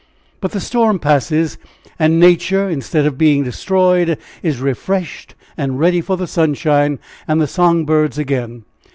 [0.39, 1.59] But the storm passes,
[1.99, 7.45] and nature, instead of being destroyed, is refreshed and ready for the sunshine and the
[7.45, 8.63] song birds again.